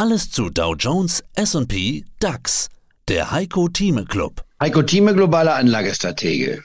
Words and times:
Alles 0.00 0.30
zu 0.30 0.48
Dow 0.48 0.74
Jones, 0.74 1.22
S&P, 1.34 2.06
DAX. 2.20 2.70
Der 3.06 3.32
Heiko 3.32 3.68
Thieme 3.68 4.06
Club. 4.06 4.42
Heiko 4.58 4.80
Thieme, 4.80 5.14
globaler 5.14 5.56
Anlagestratege. 5.56 6.62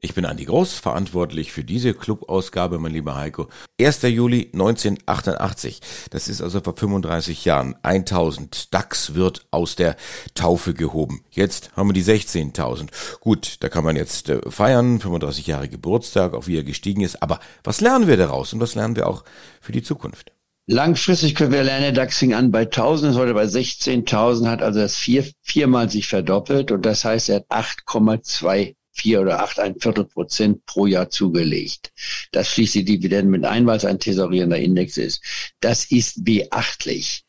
Ich 0.00 0.14
bin 0.14 0.24
Andi 0.24 0.46
Groß, 0.46 0.78
verantwortlich 0.78 1.52
für 1.52 1.64
diese 1.64 1.92
Clubausgabe, 1.92 2.78
mein 2.78 2.92
lieber 2.92 3.14
Heiko. 3.14 3.48
1. 3.78 4.00
Juli 4.04 4.48
1988. 4.54 5.82
Das 6.08 6.28
ist 6.28 6.40
also 6.40 6.62
vor 6.62 6.74
35 6.74 7.44
Jahren. 7.44 7.76
1000. 7.82 8.72
DAX 8.72 9.12
wird 9.14 9.44
aus 9.50 9.76
der 9.76 9.94
Taufe 10.34 10.72
gehoben. 10.72 11.26
Jetzt 11.30 11.76
haben 11.76 11.90
wir 11.90 11.92
die 11.92 12.02
16.000. 12.02 12.88
Gut, 13.20 13.58
da 13.60 13.68
kann 13.68 13.84
man 13.84 13.96
jetzt 13.96 14.30
äh, 14.30 14.40
feiern, 14.50 14.98
35 14.98 15.46
Jahre 15.46 15.68
Geburtstag, 15.68 16.32
auch 16.32 16.46
wie 16.46 16.56
er 16.56 16.64
gestiegen 16.64 17.02
ist. 17.02 17.22
Aber 17.22 17.38
was 17.64 17.82
lernen 17.82 18.06
wir 18.06 18.16
daraus 18.16 18.54
und 18.54 18.60
was 18.60 18.74
lernen 18.74 18.96
wir 18.96 19.08
auch 19.08 19.24
für 19.60 19.72
die 19.72 19.82
Zukunft? 19.82 20.32
Langfristig 20.66 21.34
können 21.34 21.52
wir 21.52 21.64
lernen, 21.64 21.94
DAX 21.94 22.18
fing 22.18 22.34
an 22.34 22.52
bei 22.52 22.62
1000, 22.62 23.12
ist 23.12 23.18
heute 23.18 23.34
bei 23.34 23.44
16.000, 23.44 24.48
hat 24.48 24.62
also 24.62 24.78
das 24.78 24.96
vier, 24.96 25.28
viermal 25.42 25.90
sich 25.90 26.06
verdoppelt 26.06 26.70
und 26.70 26.86
das 26.86 27.04
heißt, 27.04 27.30
er 27.30 27.36
hat 27.36 27.50
8,2 27.50 28.76
vier 28.92 29.22
oder 29.22 29.42
acht, 29.42 29.58
ein 29.58 29.78
Viertel 29.80 30.04
Prozent 30.04 30.64
pro 30.66 30.86
Jahr 30.86 31.10
zugelegt. 31.10 31.92
Das 32.30 32.48
schließt 32.48 32.74
die 32.74 32.84
Dividenden 32.84 33.30
mit 33.30 33.44
ein, 33.44 33.66
weil 33.66 33.78
es 33.78 33.84
ein 33.84 33.98
tesorierender 33.98 34.58
Index 34.58 34.96
ist. 34.98 35.22
Das 35.60 35.86
ist 35.86 36.24
beachtlich. 36.24 37.24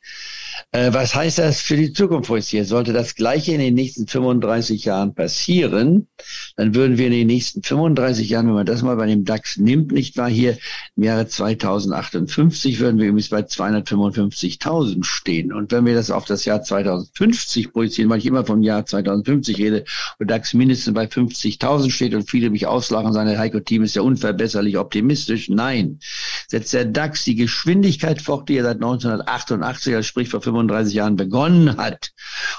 Äh, 0.72 0.94
was 0.94 1.16
heißt 1.16 1.40
das 1.40 1.62
für 1.62 1.78
die 1.78 1.94
Zukunft 1.94 2.32
hier? 2.44 2.66
Sollte 2.66 2.94
das 2.94 3.16
Gleiche 3.16 3.54
in 3.54 3.60
den 3.60 3.74
nächsten 3.74 4.08
35 4.08 4.86
Jahren 4.86 5.14
passieren, 5.14 6.08
dann 6.56 6.76
würden 6.76 6.98
wir 6.98 7.08
in 7.08 7.14
den 7.14 7.28
nächsten 7.28 7.64
35 7.64 8.30
Jahren, 8.30 8.48
wenn 8.48 8.54
man 8.54 8.66
das 8.66 8.82
mal 8.82 8.96
bei 8.96 9.08
dem 9.08 9.26
DAX 9.26 9.58
nimmt, 9.58 9.92
nicht 9.92 10.18
wahr, 10.18 10.30
hier 10.30 10.58
im 10.96 11.04
Jahre 11.04 11.28
2058 11.28 12.80
würden 12.80 13.00
wir 13.00 13.08
übrigens 13.08 13.30
bei 13.30 13.42
255.000 13.42 15.04
stehen. 15.04 15.52
Und 15.52 15.72
wenn 15.72 15.86
wir 15.86 15.96
das 15.96 16.12
auf 16.12 16.26
das 16.26 16.46
Jahr 16.46 16.62
2050 16.62 17.72
projizieren, 17.72 18.10
weil 18.10 18.20
ich 18.20 18.26
immer 18.26 18.46
vom 18.46 18.62
Jahr 18.62 18.86
2050 18.86 19.58
rede, 19.58 19.86
und 20.20 20.30
DAX 20.30 20.54
mindestens 20.54 20.94
bei 20.94 21.06
50.000 21.06 21.90
steht 21.90 22.14
und 22.14 22.30
viele 22.30 22.50
mich 22.50 22.68
auslachen 22.68 23.08
und 23.08 23.14
sagen, 23.14 23.38
Heiko 23.38 23.60
Team 23.60 23.84
ist 23.84 23.96
ja 23.96 24.02
unverbesserlich 24.02 24.78
optimistisch. 24.78 25.50
Nein, 25.50 26.00
setzt 26.48 26.74
der 26.74 26.86
DAX 26.86 27.24
die 27.24 27.36
Geschwindigkeit 27.36 28.22
fort, 28.22 28.50
die 28.50 28.58
er 28.58 28.64
seit 28.64 28.76
1988, 28.76 29.96
also 29.96 30.08
sprich 30.08 30.30
vor 30.30 30.43
35 30.44 30.94
Jahren 30.94 31.16
begonnen 31.16 31.78
hat, 31.78 32.12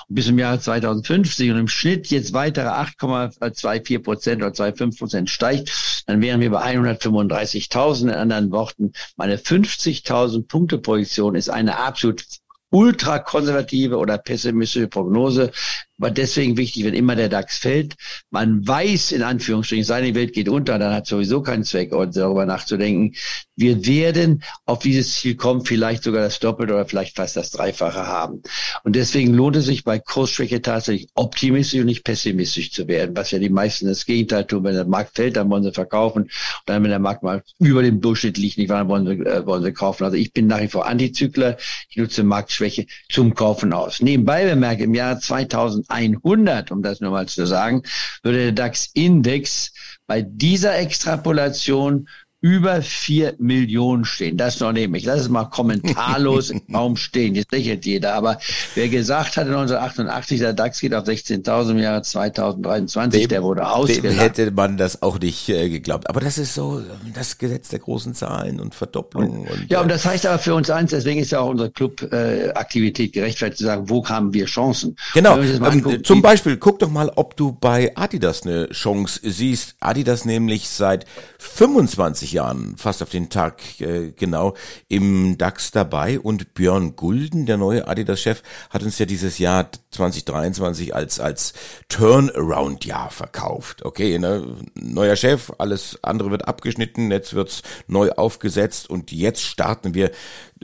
bis 0.08 0.26
zum 0.26 0.38
Jahr 0.38 0.60
2050 0.60 1.50
und 1.50 1.58
im 1.58 1.68
Schnitt 1.68 2.08
jetzt 2.08 2.32
weitere 2.32 2.68
8,24 2.68 4.02
Prozent 4.02 4.42
oder 4.42 4.52
2,5 4.52 4.98
Prozent 4.98 5.30
steigt, 5.30 6.04
dann 6.06 6.20
wären 6.20 6.40
wir 6.40 6.50
bei 6.50 6.62
135.000. 6.74 8.04
In 8.04 8.10
anderen 8.10 8.50
Worten, 8.50 8.92
meine 9.16 9.36
50.000 9.36 10.46
Punkte 10.46 10.78
Position 10.78 11.34
ist 11.34 11.48
eine 11.48 11.78
absolut 11.78 12.24
ultrakonservative 12.70 13.96
oder 13.96 14.18
pessimistische 14.18 14.88
Prognose 14.88 15.52
war 15.98 16.10
deswegen 16.10 16.56
wichtig, 16.56 16.84
wenn 16.84 16.94
immer 16.94 17.14
der 17.14 17.28
DAX 17.28 17.58
fällt. 17.58 17.94
Man 18.30 18.66
weiß 18.66 19.12
in 19.12 19.22
Anführungsstrichen, 19.22 19.84
seine 19.84 20.14
Welt 20.14 20.32
geht 20.32 20.48
unter, 20.48 20.78
dann 20.78 20.92
hat 20.92 21.06
sowieso 21.06 21.42
keinen 21.42 21.64
Zweck, 21.64 21.90
darüber 21.90 22.46
nachzudenken. 22.46 23.14
Wir 23.56 23.86
werden 23.86 24.42
auf 24.64 24.80
dieses 24.80 25.14
Ziel 25.14 25.36
kommen, 25.36 25.64
vielleicht 25.64 26.02
sogar 26.02 26.22
das 26.22 26.40
Doppelte 26.40 26.74
oder 26.74 26.86
vielleicht 26.86 27.14
fast 27.16 27.36
das 27.36 27.50
Dreifache 27.50 28.06
haben. 28.06 28.42
Und 28.82 28.96
deswegen 28.96 29.32
lohnt 29.32 29.54
es 29.56 29.66
sich 29.66 29.84
bei 29.84 30.00
Kursschwäche 30.00 30.60
tatsächlich 30.60 31.08
optimistisch 31.14 31.80
und 31.80 31.86
nicht 31.86 32.04
pessimistisch 32.04 32.72
zu 32.72 32.88
werden, 32.88 33.16
was 33.16 33.30
ja 33.30 33.38
die 33.38 33.48
meisten 33.48 33.86
das 33.86 34.04
Gegenteil 34.04 34.44
tun. 34.44 34.64
Wenn 34.64 34.74
der 34.74 34.86
Markt 34.86 35.14
fällt, 35.14 35.36
dann 35.36 35.48
wollen 35.50 35.62
sie 35.62 35.72
verkaufen. 35.72 36.22
Und 36.22 36.30
dann, 36.66 36.82
wenn 36.82 36.90
der 36.90 36.98
Markt 36.98 37.22
mal 37.22 37.42
über 37.60 37.82
dem 37.82 38.00
Durchschnitt 38.00 38.38
liegt, 38.38 38.58
nicht 38.58 38.68
wahr, 38.68 38.88
wollen 38.88 39.06
sie, 39.06 39.24
äh, 39.24 39.46
wollen 39.46 39.62
sie 39.62 39.72
kaufen. 39.72 40.04
Also 40.04 40.16
ich 40.16 40.32
bin 40.32 40.48
nach 40.48 40.60
wie 40.60 40.68
vor 40.68 40.86
Antizykler. 40.86 41.56
Ich 41.88 41.96
nutze 41.96 42.24
Marktschwäche 42.24 42.86
zum 43.08 43.34
Kaufen 43.34 43.72
aus. 43.72 44.02
Nebenbei 44.02 44.46
bemerke, 44.46 44.82
im 44.82 44.94
Jahr 44.94 45.20
2000 45.20 45.83
100, 45.88 46.70
um 46.70 46.82
das 46.82 47.00
nur 47.00 47.10
mal 47.10 47.26
zu 47.26 47.46
sagen, 47.46 47.82
würde 48.22 48.38
der 48.38 48.52
DAX-Index 48.52 49.72
bei 50.06 50.22
dieser 50.22 50.78
Extrapolation 50.78 52.08
über 52.44 52.82
vier 52.82 53.34
Millionen 53.38 54.04
stehen. 54.04 54.36
Das 54.36 54.60
noch 54.60 54.72
nehme 54.72 54.98
ich. 54.98 55.06
Lass 55.06 55.22
es 55.22 55.28
mal 55.30 55.46
kommentarlos 55.46 56.50
im 56.50 56.60
Raum 56.74 56.98
stehen. 56.98 57.34
Jetzt 57.34 57.50
lächelt 57.52 57.86
jeder. 57.86 58.12
Aber 58.12 58.38
wer 58.74 58.90
gesagt 58.90 59.38
hatte 59.38 59.48
1988, 59.48 60.40
der 60.40 60.52
DAX 60.52 60.78
geht 60.78 60.92
auf 60.92 61.06
16.000 61.06 61.70
im 61.70 61.78
Jahre 61.78 62.02
2023, 62.02 63.22
dem, 63.22 63.28
der 63.30 63.42
wurde 63.42 63.66
ausgelacht. 63.66 64.20
hätte 64.20 64.50
man 64.50 64.76
das 64.76 65.00
auch 65.00 65.18
nicht 65.18 65.48
äh, 65.48 65.70
geglaubt. 65.70 66.10
Aber 66.10 66.20
das 66.20 66.36
ist 66.36 66.52
so 66.52 66.82
das 67.14 67.38
Gesetz 67.38 67.70
der 67.70 67.78
großen 67.78 68.12
Zahlen 68.12 68.60
und 68.60 68.74
Verdopplungen. 68.74 69.48
Und, 69.48 69.70
ja, 69.70 69.80
und 69.80 69.90
das 69.90 70.04
heißt 70.04 70.26
aber 70.26 70.38
für 70.38 70.54
uns 70.54 70.68
eins, 70.68 70.90
deswegen 70.90 71.20
ist 71.20 71.32
ja 71.32 71.40
auch 71.40 71.48
unsere 71.48 71.70
Club-Aktivität 71.70 73.08
äh, 73.08 73.20
gerechtfertigt 73.20 73.56
zu 73.56 73.64
sagen, 73.64 73.88
wo 73.88 74.06
haben 74.06 74.34
wir 74.34 74.44
Chancen? 74.44 74.96
Genau. 75.14 75.38
Ähm, 75.38 76.04
zum 76.04 76.20
Beispiel, 76.20 76.58
guck 76.58 76.78
doch 76.80 76.90
mal, 76.90 77.10
ob 77.16 77.38
du 77.38 77.52
bei 77.52 77.96
Adidas 77.96 78.42
eine 78.42 78.68
Chance 78.68 79.20
siehst. 79.22 79.76
Adidas 79.80 80.26
nämlich 80.26 80.68
seit 80.68 81.06
25 81.38 82.33
Jahren, 82.34 82.76
fast 82.76 83.02
auf 83.02 83.08
den 83.08 83.30
Tag 83.30 83.80
äh, 83.80 84.12
genau, 84.12 84.54
im 84.88 85.38
DAX 85.38 85.70
dabei. 85.70 86.20
Und 86.20 86.52
Björn 86.52 86.96
Gulden, 86.96 87.46
der 87.46 87.56
neue 87.56 87.88
Adidas-Chef, 87.88 88.42
hat 88.68 88.82
uns 88.82 88.98
ja 88.98 89.06
dieses 89.06 89.38
Jahr 89.38 89.70
2023 89.90 90.94
als, 90.94 91.20
als 91.20 91.54
Turnaround-Jahr 91.88 93.10
verkauft. 93.10 93.84
Okay, 93.84 94.18
ne? 94.18 94.56
neuer 94.74 95.16
Chef, 95.16 95.52
alles 95.58 95.98
andere 96.02 96.30
wird 96.30 96.46
abgeschnitten, 96.46 97.10
jetzt 97.10 97.34
wird's 97.34 97.62
neu 97.86 98.10
aufgesetzt 98.10 98.90
und 98.90 99.12
jetzt 99.12 99.42
starten 99.42 99.94
wir 99.94 100.10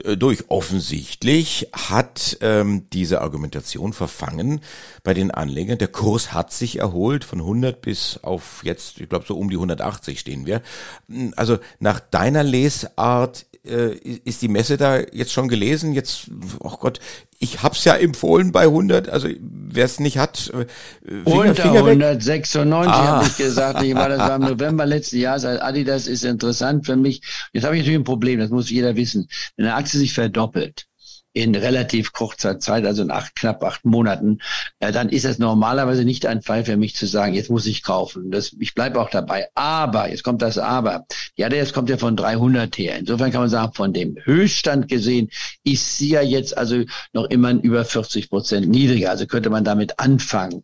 äh, 0.03 0.17
durch. 0.17 0.49
Offensichtlich 0.49 1.69
hat 1.73 2.37
ähm, 2.41 2.83
diese 2.91 3.21
Argumentation 3.21 3.93
verfangen 3.93 4.61
bei 5.03 5.13
den 5.13 5.31
Anlegern. 5.31 5.77
Der 5.77 5.87
Kurs 5.87 6.33
hat 6.33 6.51
sich 6.51 6.79
erholt 6.79 7.23
von 7.23 7.39
100 7.39 7.81
bis 7.81 8.19
auf 8.21 8.61
jetzt, 8.63 8.99
ich 8.99 9.09
glaube 9.09 9.25
so 9.27 9.37
um 9.37 9.49
die 9.49 9.55
180 9.55 10.19
stehen 10.19 10.45
wir. 10.45 10.61
Also 11.35 11.50
nach 11.79 11.99
deiner 11.99 12.43
Lesart 12.43 13.45
äh, 13.65 13.93
ist 13.93 14.41
die 14.41 14.47
Messe 14.47 14.77
da 14.77 14.99
jetzt 14.99 15.31
schon 15.31 15.47
gelesen? 15.47 15.93
Jetzt, 15.93 16.31
oh 16.59 16.77
Gott, 16.79 16.99
ich 17.39 17.61
hab's 17.61 17.83
ja 17.85 17.95
empfohlen 17.95 18.51
bei 18.51 18.63
100, 18.63 19.09
also 19.09 19.27
wer 19.39 19.85
es 19.85 19.99
nicht 19.99 20.17
hat, 20.17 20.51
äh, 20.53 20.65
Finger, 21.23 21.49
Unter 21.49 21.55
Finger 21.55 21.85
196 21.85 22.91
ah. 22.91 23.07
habe 23.07 23.27
ich 23.27 23.37
gesagt, 23.37 23.83
ich 23.83 23.95
war 23.95 24.09
das 24.09 24.19
war 24.19 24.35
im 24.35 24.43
November 24.43 24.85
letzten 24.85 25.17
Jahres, 25.17 25.45
also 25.45 25.61
Adidas 25.61 26.07
ist 26.07 26.23
interessant 26.23 26.85
für 26.85 26.95
mich. 26.95 27.21
Jetzt 27.53 27.63
habe 27.63 27.75
ich 27.75 27.81
natürlich 27.81 27.99
ein 27.99 28.03
Problem, 28.03 28.39
das 28.39 28.49
muss 28.49 28.69
jeder 28.69 28.95
wissen. 28.95 29.27
Wenn 29.57 29.67
eine 29.67 29.75
Aktie 29.75 29.99
sich 29.99 30.13
verdoppelt, 30.13 30.87
in 31.33 31.55
relativ 31.55 32.11
kurzer 32.11 32.59
Zeit, 32.59 32.85
also 32.85 33.03
in 33.03 33.11
acht, 33.11 33.35
knapp 33.35 33.63
acht 33.63 33.85
Monaten, 33.85 34.39
äh, 34.79 34.91
dann 34.91 35.09
ist 35.09 35.25
es 35.25 35.39
normalerweise 35.39 36.03
nicht 36.03 36.25
ein 36.25 36.41
Fall 36.41 36.65
für 36.65 36.77
mich 36.77 36.95
zu 36.95 37.05
sagen, 37.05 37.33
jetzt 37.33 37.49
muss 37.49 37.65
ich 37.65 37.83
kaufen. 37.83 38.31
Das, 38.31 38.53
ich 38.59 38.73
bleibe 38.73 38.99
auch 38.99 39.09
dabei. 39.09 39.47
Aber, 39.55 40.09
jetzt 40.09 40.23
kommt 40.23 40.41
das 40.41 40.57
Aber. 40.57 41.05
Ja, 41.37 41.49
der 41.49 41.59
jetzt 41.59 41.73
kommt 41.73 41.89
ja 41.89 41.97
von 41.97 42.15
300 42.15 42.77
her. 42.77 42.97
Insofern 42.97 43.31
kann 43.31 43.41
man 43.41 43.49
sagen, 43.49 43.73
von 43.73 43.93
dem 43.93 44.17
Höchststand 44.23 44.89
gesehen 44.89 45.29
ist 45.63 45.97
sie 45.97 46.09
ja 46.09 46.21
jetzt 46.21 46.57
also 46.57 46.83
noch 47.13 47.25
immer 47.25 47.51
über 47.51 47.85
40 47.85 48.29
Prozent 48.29 48.69
niedriger. 48.69 49.11
Also 49.11 49.25
könnte 49.25 49.49
man 49.49 49.63
damit 49.63 49.99
anfangen. 49.99 50.63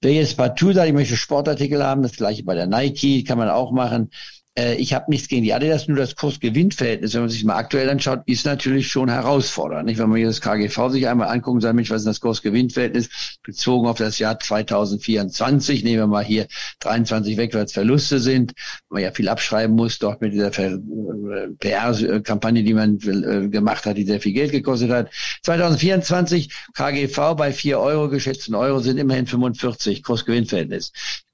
Wer 0.00 0.12
jetzt 0.12 0.36
partout 0.36 0.74
sagt, 0.74 0.86
ich 0.86 0.94
möchte 0.94 1.16
Sportartikel 1.16 1.82
haben, 1.82 2.02
das 2.02 2.12
gleiche 2.12 2.44
bei 2.44 2.54
der 2.54 2.68
Nike, 2.68 3.24
kann 3.24 3.38
man 3.38 3.48
auch 3.48 3.72
machen 3.72 4.10
äh, 4.58 4.74
ich 4.74 4.92
habe 4.92 5.06
nichts 5.08 5.28
gegen 5.28 5.44
die 5.44 5.54
Adidas, 5.54 5.86
nur 5.86 5.96
das 5.96 6.16
Kurs-Gewinn-Verhältnis, 6.16 7.14
wenn 7.14 7.22
man 7.22 7.30
sich 7.30 7.44
mal 7.44 7.56
aktuell 7.56 7.88
anschaut, 7.88 8.22
ist 8.26 8.44
natürlich 8.44 8.88
schon 8.88 9.08
herausfordernd. 9.08 9.86
Nicht? 9.86 9.98
Wenn 9.98 10.08
man 10.08 10.18
hier 10.18 10.26
das 10.26 10.40
KGV 10.40 10.90
sich 10.90 11.06
einmal 11.06 11.28
anguckt 11.28 11.64
und 11.64 11.74
Mensch, 11.74 11.90
was 11.90 12.02
ist 12.02 12.06
das 12.06 12.20
Kurs-Gewinn-Verhältnis 12.20 13.38
bezogen 13.44 13.86
auf 13.86 13.98
das 13.98 14.18
Jahr 14.18 14.38
2024? 14.38 15.84
Nehmen 15.84 15.98
wir 15.98 16.06
mal 16.08 16.24
hier 16.24 16.48
23 16.80 17.36
Wegwärtsverluste 17.36 18.18
sind, 18.18 18.52
man 18.88 19.02
ja 19.02 19.12
viel 19.12 19.28
abschreiben 19.28 19.76
muss, 19.76 19.98
dort 19.98 20.20
mit 20.20 20.32
dieser 20.32 20.50
PR-Kampagne, 20.50 22.64
die 22.64 22.74
man 22.74 22.98
äh, 22.98 23.48
gemacht 23.48 23.86
hat, 23.86 23.96
die 23.96 24.04
sehr 24.04 24.20
viel 24.20 24.32
Geld 24.32 24.50
gekostet 24.50 24.90
hat. 24.90 25.10
2024 25.42 26.52
KGV 26.74 27.36
bei 27.36 27.52
4 27.52 27.78
Euro, 27.78 28.08
geschätzten 28.08 28.56
Euro 28.56 28.80
sind 28.80 28.98
immerhin 28.98 29.26
45 29.26 30.02
Kurs-Gewinn-Verhältnis. 30.02 30.92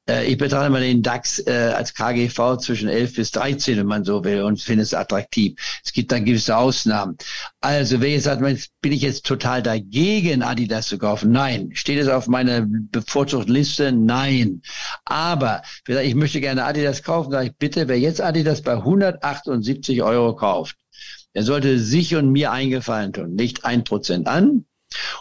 Äh, 0.08 0.26
ich 0.26 0.38
betrachte 0.38 0.70
mal 0.70 0.80
den 0.80 1.02
DAX 1.02 1.38
äh, 1.46 1.72
als 1.74 1.94
KGV 1.94 2.58
zwischen 2.58 2.88
11 2.88 3.14
bis 3.14 3.30
13, 3.32 3.78
wenn 3.78 3.86
man 3.86 4.04
so 4.04 4.22
will, 4.24 4.42
und 4.42 4.60
finde 4.60 4.82
es 4.82 4.94
attraktiv. 4.94 5.54
Es 5.84 5.92
gibt 5.92 6.12
dann 6.12 6.24
gewisse 6.24 6.56
Ausnahmen. 6.56 7.16
Also, 7.60 8.00
wer 8.00 8.10
jetzt 8.10 8.24
sagt, 8.24 8.42
bin 8.80 8.92
ich 8.92 9.02
jetzt 9.02 9.24
total 9.26 9.62
dagegen, 9.62 10.42
Adidas 10.42 10.88
zu 10.88 10.98
kaufen? 10.98 11.32
Nein. 11.32 11.70
Steht 11.74 11.98
es 11.98 12.08
auf 12.08 12.26
meiner 12.26 12.66
bevorzugten 12.66 13.54
Liste? 13.54 13.92
Nein. 13.92 14.62
Aber, 15.04 15.62
ich 15.86 16.14
möchte 16.14 16.40
gerne 16.40 16.64
Adidas 16.64 17.02
kaufen, 17.02 17.32
sage 17.32 17.46
ich 17.48 17.56
bitte, 17.56 17.88
wer 17.88 17.98
jetzt 17.98 18.20
Adidas 18.20 18.62
bei 18.62 18.74
178 18.74 20.02
Euro 20.02 20.34
kauft, 20.34 20.76
der 21.34 21.42
sollte 21.42 21.78
sich 21.78 22.14
und 22.14 22.30
mir 22.30 22.52
eingefallen 22.52 23.12
tun. 23.12 23.34
Nicht 23.34 23.64
ein 23.64 23.84
Prozent 23.84 24.28
an, 24.28 24.66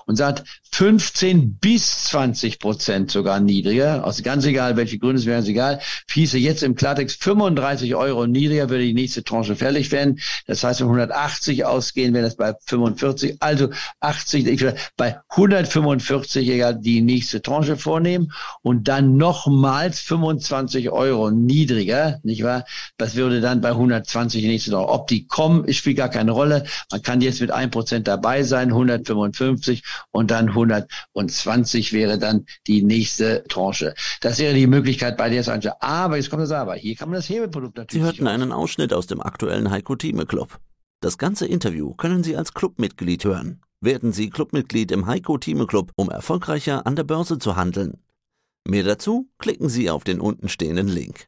und 0.06 0.16
sagt 0.16 0.44
15 0.72 1.58
bis 1.60 2.06
20 2.06 2.58
Prozent 2.58 3.12
sogar 3.12 3.40
niedriger, 3.40 4.04
also 4.04 4.24
ganz 4.24 4.44
egal, 4.46 4.76
welche 4.76 4.98
Gründe 4.98 5.20
es 5.20 5.26
wären, 5.28 5.46
egal, 5.46 5.80
hieße 6.12 6.38
jetzt 6.40 6.64
im 6.64 6.76
Klartext 6.76 7.24
35 7.24 7.94
Euro 7.96 8.26
niedriger 8.26 8.70
würde 8.70 8.84
die 8.84 8.94
nächste 8.94 9.24
Tranche 9.24 9.56
fällig 9.56 9.92
werden. 9.92 10.20
Das 10.48 10.64
heißt, 10.64 10.80
wenn 10.80 10.88
180 10.88 11.66
ausgehen, 11.66 12.14
wäre 12.14 12.26
das 12.26 12.36
bei 12.36 12.56
45, 12.66 13.38
also 13.40 13.70
80, 14.00 14.48
ich 14.48 14.62
würde 14.62 14.78
bei 14.98 15.20
145 15.30 16.50
egal 16.50 16.80
die 16.80 17.02
nächste 17.02 17.42
Tranche 17.42 17.78
vornehmen 17.78 18.32
und 18.62 18.88
dann 18.88 19.18
nochmals 19.18 20.00
25 20.00 20.90
Euro 20.90 21.30
niedriger, 21.32 22.20
nicht 22.24 22.44
wahr? 22.44 22.66
Das 22.98 23.16
würde 23.16 23.42
dann 23.42 23.62
bei 23.62 23.70
120 23.70 24.42
die 24.42 24.48
nächste 24.48 24.72
Tranche. 24.72 24.90
Ob 24.90 25.08
die 25.08 25.28
kommen, 25.28 25.72
spielt 25.72 25.98
gar 25.98 26.10
keine 26.10 26.32
Rolle. 26.32 26.66
Man 26.92 27.02
kann 27.02 27.22
jetzt 27.22 27.42
mit 27.42 27.54
1% 27.54 28.00
dabei 28.00 28.44
sein, 28.44 28.70
155 28.70 29.63
und 30.12 30.32
dann 30.32 30.50
120 30.50 31.94
wäre 31.94 32.18
dann 32.18 32.46
die 32.68 32.84
nächste 32.84 33.44
Tranche. 33.48 33.94
Das 34.22 34.40
wäre 34.40 34.54
die 34.54 34.68
Möglichkeit 34.68 35.18
bei 35.18 35.30
der 35.30 35.44
Sanche. 35.44 35.82
Aber 35.82 36.18
jetzt 36.18 36.30
kommt 36.30 36.44
das 36.44 36.52
Aber. 36.52 36.76
Hier 36.76 36.96
kann 36.96 37.10
man 37.10 37.16
das 37.16 37.30
Hebeprodukt 37.30 37.78
natürlich. 37.78 38.02
Sie 38.02 38.06
hörten 38.06 38.28
einen 38.28 38.52
Ausschnitt 38.52 38.94
aus 38.94 39.08
dem 39.08 39.22
aktuellen 39.22 39.72
Heiko 39.72 39.96
Thieme 39.96 40.26
Club. 40.26 40.60
Das 41.02 41.18
ganze 41.18 41.46
Interview 41.46 41.94
können 41.96 42.24
Sie 42.24 42.38
als 42.38 42.54
Clubmitglied 42.54 43.26
hören. 43.26 43.62
Werden 43.82 44.14
Sie 44.14 44.30
Clubmitglied 44.30 44.92
im 44.92 45.08
Heiko 45.08 45.38
Thieme 45.38 45.68
Club, 45.68 45.92
um 45.96 46.10
erfolgreicher 46.10 46.88
an 46.88 46.96
der 46.96 47.04
Börse 47.04 47.40
zu 47.40 47.58
handeln. 47.58 47.98
Mehr 48.66 48.84
dazu 48.84 49.30
klicken 49.40 49.68
Sie 49.68 49.90
auf 49.90 50.06
den 50.06 50.22
untenstehenden 50.22 50.88
Link. 50.88 51.28